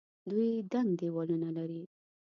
[0.29, 1.83] دوی دنګ دیوالونه لري.